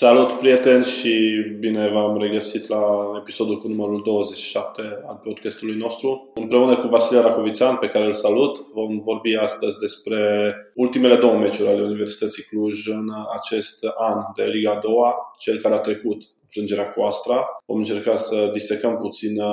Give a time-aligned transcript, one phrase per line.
[0.00, 2.82] Salut prieteni și bine v-am regăsit la
[3.18, 6.30] episodul cu numărul 27 al podcastului nostru.
[6.34, 11.68] Împreună cu Vasile Racovițan, pe care îl salut, vom vorbi astăzi despre ultimele două meciuri
[11.68, 14.92] ale Universității Cluj în acest an de Liga 2,
[15.38, 17.46] cel care a trecut frângerea cu Astra.
[17.66, 19.48] Vom încerca să disecăm puțin uh,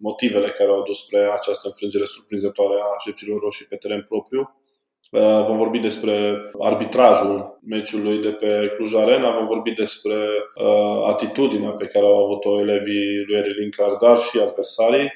[0.00, 4.65] motivele care au dus spre această înfrângere surprinzătoare a șepcilor roșii pe teren propriu Uh,
[5.46, 11.86] vom vorbi despre arbitrajul meciului de pe Cluj Arena, vom vorbi despre uh, atitudinea pe
[11.86, 15.12] care au avut-o elevii lui Erilin Cardar și adversarii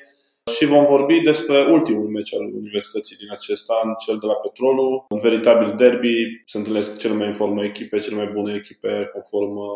[0.56, 5.04] și vom vorbi despre ultimul meci al Universității din acest an, cel de la Petrolul,
[5.08, 6.42] un veritabil derby.
[6.44, 9.66] Se întâlnesc cele mai informe echipe, cele mai bune echipe conform uh,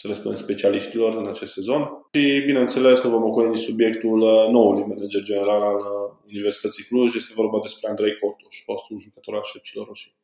[0.00, 2.06] să le spunem, specialiștilor în acest sezon.
[2.12, 7.14] Și, bineînțeles, nu vom ocoli nici subiectul uh, noului manager general al uh, Universității Cluj.
[7.14, 10.16] Este vorba despre Andrei Cortuș, fostul jucător al Șepcilor Roșii.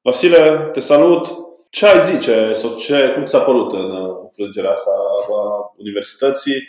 [0.00, 1.24] Vasile, te salut!
[1.70, 4.90] Ce ai zice sau ce, cum ți-a părut în uh, înfrângerea asta
[5.30, 6.68] a Universității?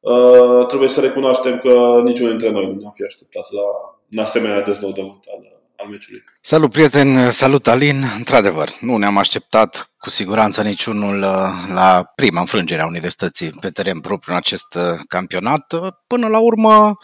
[0.00, 3.66] Uh, trebuie să recunoaștem că niciunul dintre noi nu ne-am fi așteptat la
[4.12, 6.24] un asemenea dezvoltament al al meciului.
[6.40, 7.30] Salut, prieten!
[7.30, 8.02] Salut, Alin!
[8.16, 14.00] Într-adevăr, nu ne-am așteptat cu siguranță niciunul uh, la prima înfrângere a Universității pe teren
[14.00, 15.74] propriu în acest uh, campionat.
[16.06, 16.96] Până la urmă,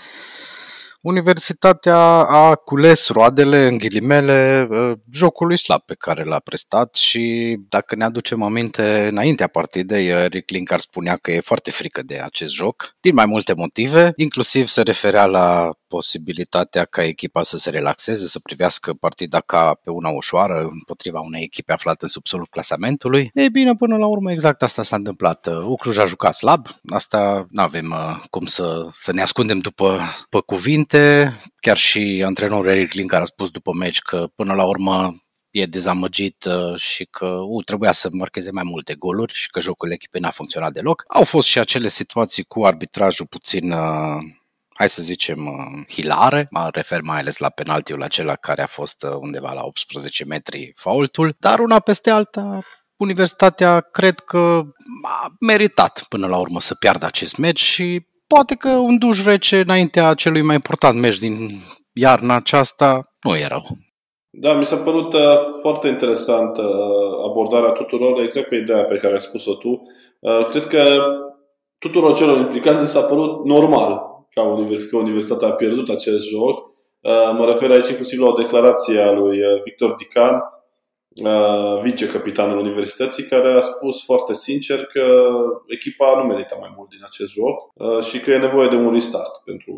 [1.05, 7.94] Universitatea a cules roadele, în ghilimele, uh, jocului slab pe care l-a prestat și dacă
[7.94, 12.96] ne aducem aminte, înaintea partidei, Eric Linkar spunea că e foarte frică de acest joc,
[13.00, 18.38] din mai multe motive, inclusiv se referea la posibilitatea ca echipa să se relaxeze, să
[18.38, 23.30] privească partida ca pe una ușoară împotriva unei echipe aflate sub solul clasamentului.
[23.34, 25.46] Ei bine, până la urmă exact asta s-a întâmplat.
[25.46, 30.00] Ucluj a jucat slab, asta nu avem uh, cum să, să ne ascundem după
[30.30, 31.32] pe cuvinte.
[31.60, 35.16] Chiar și antrenorul Eric Lin care a spus după meci că până la urmă
[35.50, 39.90] e dezamăgit uh, și că u, trebuia să marcheze mai multe goluri și că jocul
[39.90, 41.04] echipei n-a funcționat deloc.
[41.08, 44.18] Au fost și acele situații cu arbitrajul puțin uh,
[44.75, 49.02] hai să zicem, uh, hilare, mă refer mai ales la penaltiul acela care a fost
[49.02, 52.58] uh, undeva la 18 metri faultul, dar una peste alta,
[52.96, 54.63] Universitatea cred că
[55.02, 59.61] a meritat până la urmă să piardă acest meci și poate că un duș rece
[59.61, 61.61] înaintea celui mai important meci din
[61.92, 63.67] iarna aceasta nu e rău.
[64.30, 65.20] Da, mi s-a părut uh,
[65.61, 66.64] foarte interesant uh,
[67.29, 69.83] abordarea tuturor, exact pe ideea pe care ai spus-o tu.
[70.20, 70.83] Uh, cred că
[71.79, 76.72] tuturor celor implicați s-a părut normal ca, univers- că Universitatea a pierdut acest joc.
[77.00, 80.42] Uh, mă refer aici inclusiv la o declarație a lui uh, Victor Dican,
[81.24, 85.33] uh, vicecapitanul Universității, care a spus foarte sincer că
[85.67, 87.72] echipa nu merită mai mult din acest joc
[88.02, 89.74] și că e nevoie de un restart pentru,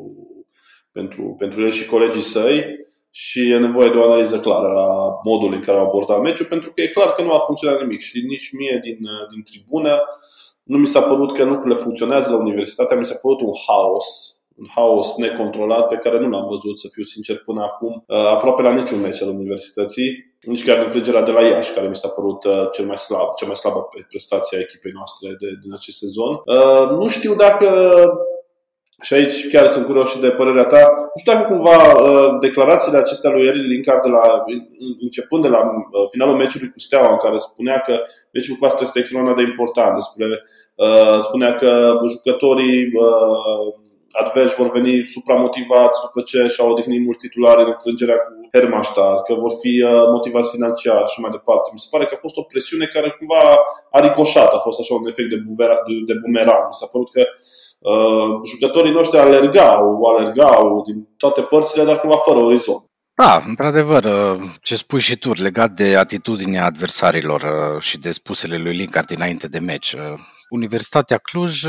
[0.92, 2.64] pentru, pentru el și colegii săi
[3.10, 6.72] și e nevoie de o analiză clară a modului în care au abordat meciul, pentru
[6.72, 8.98] că e clar că nu a funcționat nimic și nici mie din,
[9.30, 10.02] din tribună
[10.62, 14.66] nu mi s-a părut că lucrurile funcționează la universitate, mi s-a părut un haos un
[14.74, 18.72] haos necontrolat pe care nu l-am văzut, să fiu sincer, până acum, uh, aproape la
[18.72, 22.68] niciun meci al universității, nici chiar înfrângerea de la Iași, care mi s-a părut uh,
[22.72, 26.32] cel mai slab, cea mai slabă prestație a echipei noastre de, din acest sezon.
[26.44, 27.68] Uh, nu știu dacă
[29.02, 30.88] și aici chiar sunt curios și de părerea ta.
[31.14, 31.76] Nu știu dacă cumva
[32.40, 34.44] declarațiile acestea lui Eril Linkar de la,
[35.00, 35.70] începând de la
[36.10, 38.00] finalul meciului cu Steaua, în care spunea că
[38.32, 40.42] meciul cu asta este extraordinar de important, despre,
[41.18, 42.88] spunea că jucătorii
[44.12, 49.34] adversi vor veni supramotivați după ce și-au odihnit mulți titulari în înfrângerea cu Hermannstadt, că
[49.34, 51.70] vor fi uh, motivați financiar și mai departe.
[51.72, 53.42] Mi se pare că a fost o presiune care cumva
[53.90, 56.64] a ricoșat, a fost așa un efect de, buvera, de, de bumerang.
[56.66, 57.22] Mi s-a părut că
[57.90, 62.84] uh, jucătorii noștri alergau, alergau din toate părțile, dar cumva fără orizont.
[63.22, 68.56] Da, într-adevăr, uh, ce spui și tu legat de atitudinea adversarilor uh, și de spusele
[68.58, 69.94] lui Linkard dinainte de meci.
[70.48, 71.64] Universitatea Cluj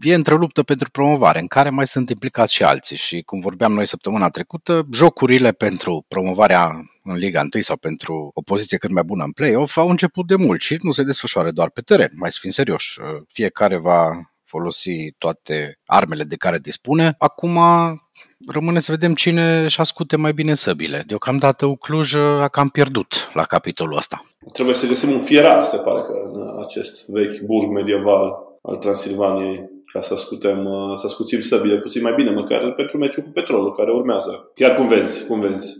[0.00, 2.96] e într-o luptă pentru promovare, în care mai sunt implicați și alții.
[2.96, 6.70] Și cum vorbeam noi săptămâna trecută, jocurile pentru promovarea
[7.04, 10.36] în Liga 1 sau pentru o poziție cât mai bună în play-off au început de
[10.36, 13.00] mult și nu se desfășoară doar pe teren, mai să fim serioși.
[13.28, 14.08] Fiecare va
[14.44, 17.14] folosi toate armele de care dispune.
[17.18, 17.58] Acum
[18.48, 21.02] rămâne să vedem cine își ascute mai bine săbile.
[21.06, 24.24] Deocamdată Ucluj a cam pierdut la capitolul ăsta.
[24.52, 29.70] Trebuie să găsim un fierar, se pare că, în acest vechi burg medieval al Transilvaniei
[29.92, 33.74] ca să ascultăm, uh, să ascultim săbile puțin mai bine, măcar pentru meciul cu Petrolul
[33.74, 34.50] care urmează.
[34.54, 35.74] Chiar cum vezi, cum vezi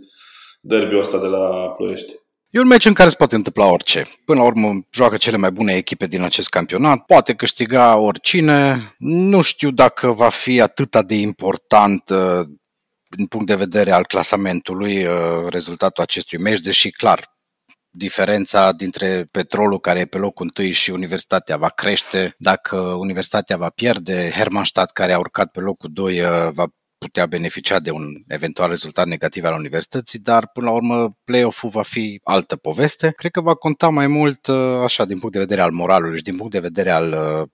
[0.61, 2.13] derbiul ăsta de la Ploiești.
[2.49, 4.05] E un meci în care se poate întâmpla orice.
[4.25, 8.93] Până la urmă, joacă cele mai bune echipe din acest campionat, poate câștiga oricine.
[8.97, 12.45] Nu știu dacă va fi atât de important uh,
[13.15, 15.11] din punct de vedere al clasamentului uh,
[15.49, 17.32] rezultatul acestui meci, deși clar,
[17.95, 23.69] diferența dintre petrolul care e pe locul întâi și universitatea va crește, dacă universitatea va
[23.69, 26.67] pierde, Hermannstadt care a urcat pe locul 2 uh, va
[26.97, 31.81] putea beneficia de un eventual rezultat negativ al universității, dar până la urmă play-off-ul va
[31.81, 33.13] fi altă poveste.
[33.15, 36.23] Cred că va conta mai mult uh, așa din punct de vedere al moralului și
[36.23, 37.47] din punct de vedere al uh,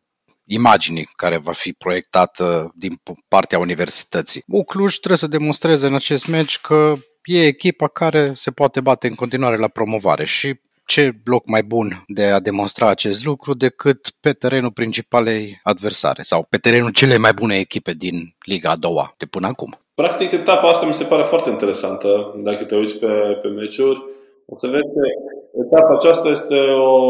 [0.45, 4.43] imaginii care va fi proiectată din partea universității.
[4.47, 9.07] U Cluj trebuie să demonstreze în acest meci că e echipa care se poate bate
[9.07, 14.09] în continuare la promovare și ce loc mai bun de a demonstra acest lucru decât
[14.19, 19.11] pe terenul principalei adversare sau pe terenul cele mai bune echipe din Liga a doua
[19.17, 19.77] de până acum.
[19.95, 22.33] Practic, etapa asta mi se pare foarte interesantă.
[22.43, 24.03] Dacă te uiți pe, pe meciuri,
[24.45, 25.05] o să vezi că
[25.65, 27.09] etapa aceasta este o,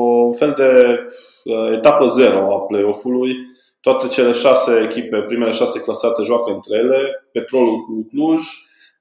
[0.00, 0.98] o fel de
[1.44, 3.34] uh, etapă zero a play-off-ului.
[3.80, 7.28] Toate cele șase echipe, primele șase clasate, joacă între ele.
[7.32, 8.42] Petrolul cu Cluj,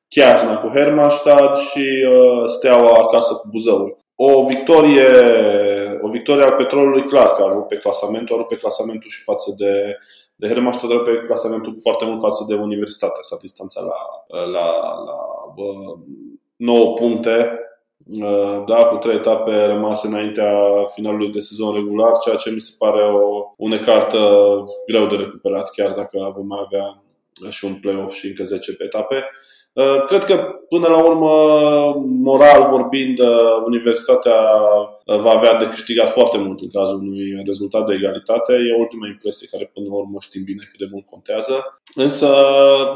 [0.09, 5.09] Chiajna cu Hermannstadt și uh, Steaua acasă cu Buzăul o victorie,
[6.01, 9.23] o victorie al petrolului clar, că a rupt pe clasamentul, a rupt pe clasamentul și
[9.23, 9.97] față de,
[10.35, 13.21] de Hermannstadt, a rupt pe clasamentul foarte mult față de Universitatea.
[13.21, 13.95] S-a distanțat la,
[14.45, 14.69] la,
[15.06, 15.17] la
[15.56, 15.95] bă,
[16.56, 17.59] 9 puncte,
[18.67, 23.01] da, cu trei etape rămase înaintea finalului de sezon regular, ceea ce mi se pare
[23.01, 24.15] o, un ecart
[24.88, 27.03] greu de recuperat, chiar dacă vom mai avea
[27.50, 29.29] și un play-off și încă 10 pe etape.
[29.74, 30.36] Uh, cred că,
[30.69, 31.31] până la urmă,
[32.06, 33.27] moral vorbind, uh,
[33.66, 34.39] universitatea
[35.06, 38.54] uh, va avea de câștigat foarte mult în cazul unui rezultat de egalitate.
[38.54, 41.81] E ultima impresie care, până la urmă, știm bine cât de mult contează.
[41.95, 42.27] Însă,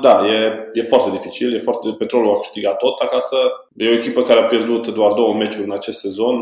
[0.01, 1.53] da, e, e foarte dificil.
[1.53, 3.37] E foarte, Petrolul a câștigat tot acasă.
[3.75, 6.35] E o echipă care a pierdut doar două meciuri în acest sezon.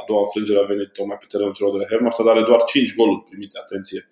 [0.00, 2.62] A doua înfrângere a venit tocmai pe terenul celor de la Hermannstadt, dar are doar
[2.62, 4.10] 5 goluri primite, atenție.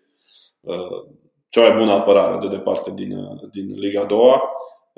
[1.49, 3.11] Cea mai bună apărare de departe din,
[3.53, 4.19] din Liga 2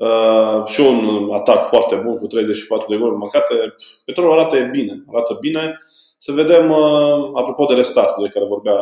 [0.03, 3.75] Uh, și un atac foarte bun cu 34 de goluri marcate.
[4.05, 5.79] Petrolul arată bine, arată bine.
[6.19, 8.77] Să vedem, uh, apropo de restartul de care vorbea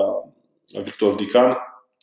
[0.82, 1.56] Victor Dican,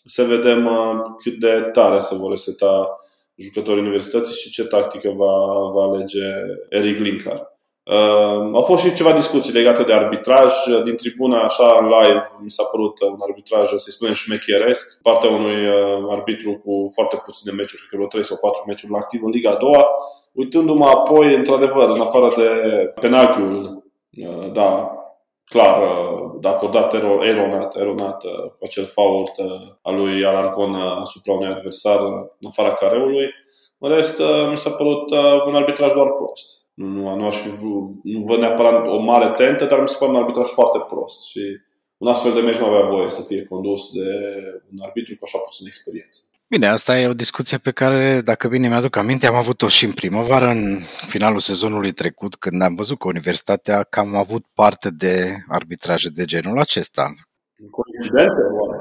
[0.06, 2.96] să vedem uh, cât de tare se vor reseta
[3.36, 5.34] jucătorii universității și ce tactică va,
[5.74, 6.26] va alege
[6.70, 7.57] Eric Linkar.
[7.90, 10.54] Uh, au fost și ceva discuții legate de arbitraj.
[10.84, 15.02] Din tribuna, așa, live, mi s-a părut un arbitraj, să-i spunem, șmecheresc.
[15.02, 18.92] Partea unui uh, arbitru cu foarte puține meciuri, cred că vreo 3 sau 4 meciuri
[18.92, 19.88] la activ în Liga a doua.
[20.32, 22.48] Uitându-mă apoi, într-adevăr, în afară de
[23.02, 24.92] penaltiul, uh, da,
[25.46, 29.46] clar, uh, dacă dat eronat, eronat uh, cu acel fault uh,
[29.82, 32.00] al lui Alarcon asupra unui adversar
[32.40, 33.30] în afara careului,
[33.78, 35.12] în rest, mi s-a părut
[35.48, 36.67] un arbitraj doar prost.
[36.78, 40.12] Nu, nu aș fi vrut, nu văd neapărat o mare tentă, dar mi se pare
[40.12, 41.42] un arbitraj foarte prost și
[41.98, 44.10] un astfel de meci nu avea voie să fie condus de
[44.72, 46.20] un arbitru cu așa puțin experiență.
[46.48, 49.92] Bine, asta e o discuție pe care, dacă bine mi-aduc aminte, am avut-o și în
[49.92, 55.34] primăvară, în finalul sezonului trecut, când am văzut că universitatea cam a avut parte de
[55.48, 57.14] arbitraje de genul acesta.
[57.72, 58.80] Coincidență, oare?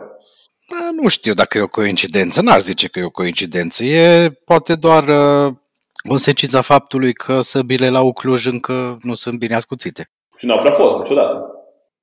[1.00, 3.84] Nu știu dacă e o coincidență, n-aș zice că e o coincidență.
[3.84, 5.54] E poate doar uh,
[6.06, 10.11] consecința faptului că săbile la Ucluj încă nu sunt bine ascuțite.
[10.37, 11.50] Și n-au prea fost niciodată.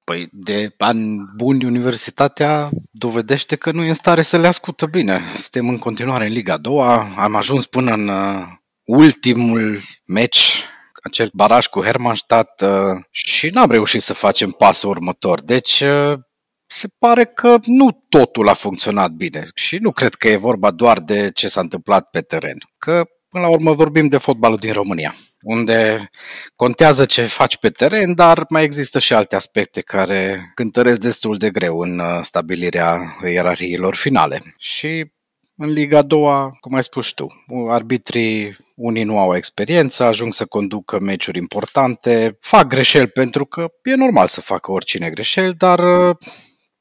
[0.03, 5.19] Păi de ani buni universitatea dovedește că nu e în stare să le ascută bine.
[5.37, 6.79] Suntem în continuare în Liga 2,
[7.17, 8.43] am ajuns până în uh,
[8.85, 10.65] ultimul meci,
[11.03, 12.69] acel baraj cu Hermannstadt uh,
[13.09, 15.41] și n-am reușit să facem pasul următor.
[15.41, 16.19] Deci uh,
[16.65, 20.99] se pare că nu totul a funcționat bine și nu cred că e vorba doar
[20.99, 22.57] de ce s-a întâmplat pe teren.
[22.77, 26.09] Că Până la urmă vorbim de fotbalul din România, unde
[26.55, 31.49] contează ce faci pe teren, dar mai există și alte aspecte care cântăresc destul de
[31.49, 34.55] greu în uh, stabilirea ierarhiilor finale.
[34.57, 35.11] Și
[35.55, 36.21] în Liga 2,
[36.59, 37.27] cum ai spus tu,
[37.69, 43.95] arbitrii unii nu au experiență, ajung să conducă meciuri importante, fac greșeli pentru că e
[43.95, 46.15] normal să facă oricine greșeli, dar uh,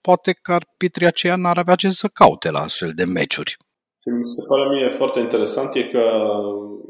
[0.00, 3.56] poate că arbitrii aceia n-ar avea ce să caute la astfel de meciuri.
[4.02, 6.02] Ce mi se pare mie foarte interesant e că,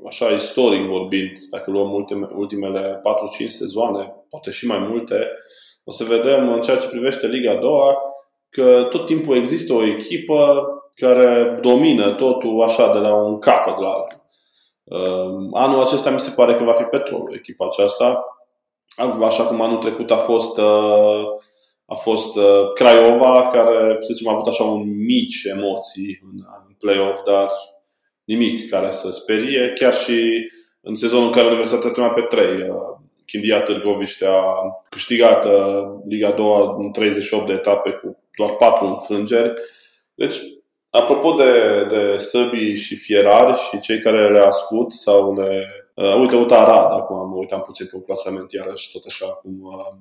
[0.06, 3.00] așa istoric vorbind, dacă luăm ultime, ultimele
[3.44, 5.30] 4-5 sezoane, poate și mai multe,
[5.84, 7.70] o să vedem în ceea ce privește Liga 2
[8.50, 13.88] că tot timpul există o echipă care domină totul așa de la un capăt la
[13.88, 14.20] altul.
[14.84, 18.24] Um, anul acesta mi se pare că va fi Petrol, echipa aceasta.
[19.22, 21.24] Așa cum anul trecut a fost uh,
[21.92, 26.74] a fost uh, Craiova, care, să zicem, a avut așa un mici emoții în, în
[26.78, 27.46] play-off, dar
[28.24, 29.72] nimic care să sperie.
[29.74, 32.66] Chiar și în sezonul în care Universitatea terminat pe 3, uh,
[33.26, 34.42] Chindia Târgoviște a
[34.88, 36.46] câștigat uh, Liga 2
[36.78, 39.52] în 38 de etape cu doar 4 înfrângeri.
[40.14, 40.36] Deci,
[40.90, 46.36] apropo de, de săbii și fierari și cei care le ascult sau le Uh, uite,
[46.36, 49.96] uite Arad, acum mă uitam puțin pe un clasament iarăși, tot așa, acum, uh,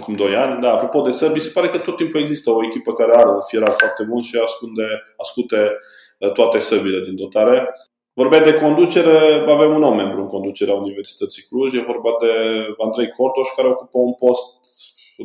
[0.00, 0.60] acum 2 ani.
[0.60, 3.40] Da, apropo de sărbi, se pare că tot timpul există o echipă care are un
[3.40, 5.76] fierar foarte bun și ascunde, ascute
[6.18, 7.68] uh, toate săbile din dotare.
[8.12, 12.32] Vorbeai de conducere, avem un nou membru în conducerea Universității Cluj, e vorba de
[12.78, 14.58] Andrei Cortoș, care ocupă un post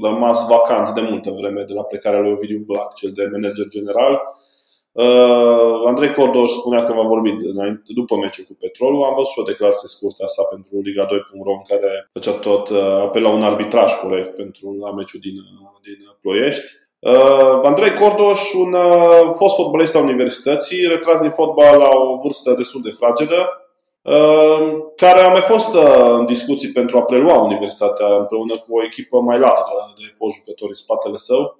[0.01, 4.13] rămas vacant de multă vreme de la plecarea lui Ovidiu Black, cel de manager general.
[4.13, 4.19] Uh,
[5.85, 7.31] Andrei Cordoș spunea că va vorbi
[7.85, 9.03] după meciul cu Petrolul.
[9.03, 12.69] Am văzut și o declarație scurtă a sa pentru Liga 2.ro în care făcea tot
[12.69, 15.35] uh, apel la un arbitraj corect pentru la meciul din,
[15.81, 16.65] din Ploiești.
[16.99, 22.53] Uh, Andrei Cordoș, un uh, fost fotbalist al universității, retras din fotbal la o vârstă
[22.53, 23.49] destul de fragedă,
[24.01, 28.83] uh, care a mai fost uh, în discuții pentru a prelua universitatea împreună cu o
[28.83, 31.59] echipă mai largă de fost jucători în spatele său.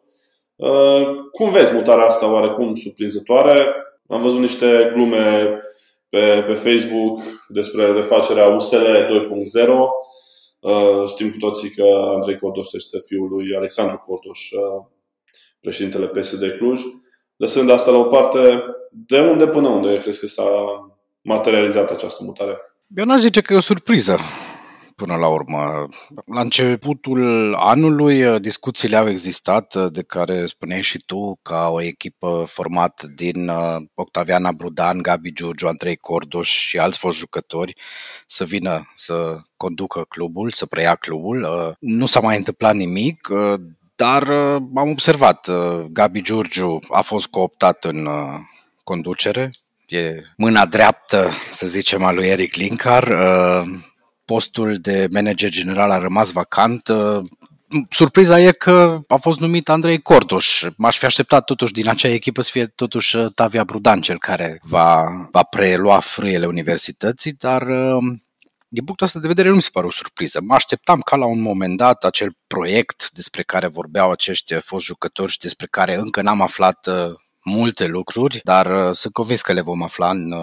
[0.60, 3.76] Uh, cum vezi mutarea asta oarecum surprinzătoare?
[4.08, 5.60] Am văzut niște glume
[6.10, 9.70] pe, pe Facebook despre refacerea USL 2.0.
[10.60, 14.86] Uh, știm cu toții că Andrei Cordoș este fiul lui Alexandru Cordoș, uh,
[15.62, 16.82] președintele PSD Cluj.
[17.36, 20.50] Lăsând asta la o parte, de unde până unde crezi că s-a
[21.22, 22.58] materializat această mutare?
[22.96, 24.18] Eu n-aș zice că e o surpriză
[25.00, 25.88] până la urmă.
[26.26, 31.82] La începutul anului uh, discuțiile au existat, uh, de care spuneai și tu, ca o
[31.82, 37.76] echipă formată din uh, Octaviana Brudan, Gabi Giurgiu, Andrei Cordoș și alți fost jucători
[38.28, 41.48] să vină să conducă clubul, să preia clubul.
[41.80, 43.28] Nu s-a mai întâmplat nimic,
[43.96, 44.30] dar
[44.76, 45.50] am observat,
[45.92, 48.08] Gabi Giurgiu a fost cooptat în
[48.84, 49.50] conducere,
[49.88, 53.14] e mâna dreaptă, să zicem, a lui Eric Linkar
[54.34, 56.88] postul de manager general a rămas vacant.
[56.88, 57.22] Uh,
[57.90, 60.66] surpriza e că a fost numit Andrei Cordoș.
[60.78, 64.60] M-aș fi așteptat totuși din acea echipă să fie totuși uh, Tavia Brudan cel care
[64.64, 68.04] va, va prelua frâiele universității, dar uh,
[68.68, 70.40] din punctul ăsta de vedere nu mi se pare o surpriză.
[70.44, 75.32] Mă așteptam ca la un moment dat acel proiect despre care vorbeau acești fost jucători
[75.32, 76.90] și despre care încă n-am aflat
[77.44, 80.34] multe lucruri, dar sunt convins că le vom afla în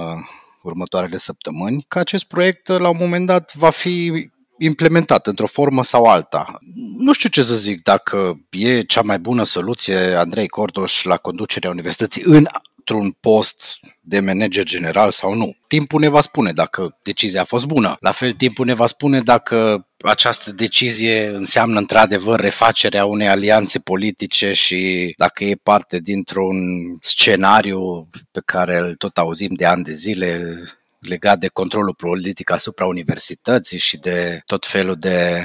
[0.67, 6.05] următoarele săptămâni, că acest proiect la un moment dat va fi implementat într-o formă sau
[6.05, 6.59] alta.
[6.99, 11.71] Nu știu ce să zic, dacă e cea mai bună soluție Andrei Cordoș la conducerea
[11.71, 12.47] universității în
[12.89, 15.57] într-un post de manager general sau nu.
[15.67, 17.97] Timpul ne va spune dacă decizia a fost bună.
[18.01, 24.53] La fel, timpul ne va spune dacă această decizie înseamnă într-adevăr refacerea unei alianțe politice
[24.53, 26.57] și dacă e parte dintr-un
[27.01, 30.61] scenariu pe care îl tot auzim de ani de zile
[30.99, 35.45] legat de controlul politic asupra universității și de tot felul de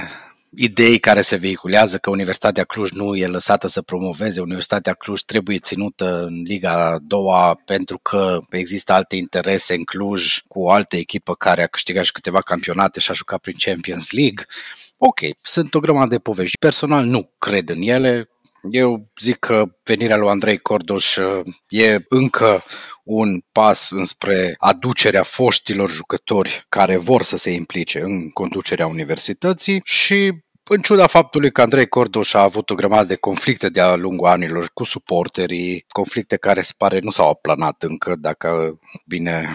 [0.56, 5.58] idei care se vehiculează că Universitatea Cluj nu e lăsată să promoveze, Universitatea Cluj trebuie
[5.58, 7.22] ținută în Liga 2
[7.66, 12.12] pentru că există alte interese în Cluj cu o altă echipă care a câștigat și
[12.12, 14.46] câteva campionate și a jucat prin Champions League.
[14.98, 16.58] Ok, sunt o grămadă de povești.
[16.58, 18.30] Personal nu cred în ele,
[18.72, 22.64] eu zic că venirea lui Andrei Cordoș uh, e încă
[23.04, 30.32] un pas înspre aducerea foștilor jucători care vor să se implice în conducerea universității și
[30.64, 34.70] în ciuda faptului că Andrei Cordoș a avut o grămadă de conflicte de-a lungul anilor
[34.74, 39.46] cu suporterii, conflicte care se pare nu s-au aplanat încă, dacă bine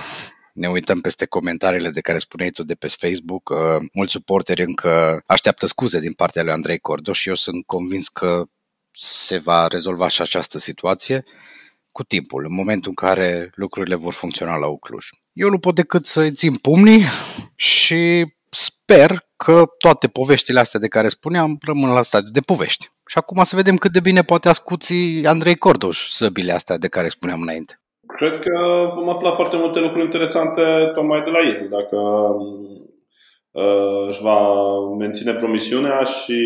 [0.52, 5.22] ne uităm peste comentariile de care spuneai tu de pe Facebook, uh, mulți suporteri încă
[5.26, 7.18] așteaptă scuze din partea lui Andrei Cordoș.
[7.18, 8.44] Și eu sunt convins că
[8.92, 11.24] se va rezolva și această situație
[11.96, 15.04] cu timpul, în momentul în care lucrurile vor funcționa la Ucluj.
[15.32, 17.02] Eu nu pot decât să-i țin pumnii
[17.54, 22.88] și sper că toate poveștile astea de care spuneam rămân la stadiu de povești.
[23.06, 27.08] Și acum să vedem cât de bine poate ascuți Andrei Cordoș săbile astea de care
[27.08, 27.80] spuneam înainte.
[28.06, 30.62] Cred că vom afla foarte multe lucruri interesante
[30.94, 31.68] tocmai de la el.
[31.70, 31.98] Dacă
[33.50, 34.38] uh, își va
[34.98, 36.38] menține promisiunea și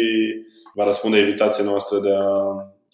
[0.75, 2.35] va răspunde invitației noastre de a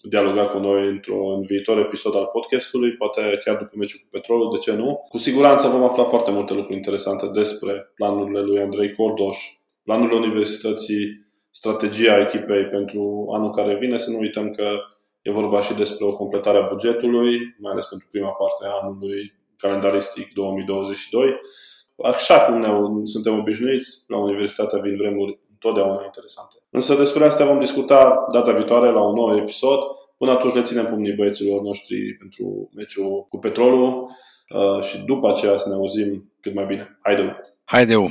[0.01, 4.57] dialoga cu noi într-un viitor episod al podcastului, poate chiar după meciul cu Petrolul, de
[4.57, 5.05] ce nu.
[5.09, 9.37] Cu siguranță vom afla foarte multe lucruri interesante despre planurile lui Andrei Cordoș,
[9.83, 13.97] planurile universității, strategia echipei pentru anul care vine.
[13.97, 14.67] Să nu uităm că
[15.21, 19.33] e vorba și despre o completare a bugetului, mai ales pentru prima parte a anului
[19.57, 21.39] calendaristic 2022.
[22.03, 22.69] Așa cum ne
[23.03, 26.55] suntem obișnuiți, la universitatea vin vremuri întotdeauna interesante.
[26.77, 29.79] Însă despre asta vom discuta data viitoare la un nou episod.
[30.17, 34.11] Până atunci le ținem pumnii băieților noștri pentru meciul cu Petrolul
[34.49, 36.97] uh, și după aceea să ne auzim cât mai bine.
[37.03, 37.35] Haideu!
[37.63, 38.09] Haideu!